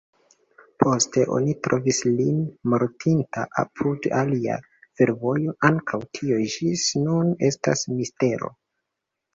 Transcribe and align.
Poste 0.83 1.25
oni 1.35 1.53
trovis 1.67 1.99
lin 2.21 2.39
mortinta 2.73 3.43
apud 3.65 4.09
alia 4.23 4.57
fervojo; 4.87 5.57
ankaŭ 5.73 6.03
tio 6.19 6.43
ĝis 6.57 6.89
nun 7.07 7.33
estas 7.53 7.89
mistero. 7.97 8.55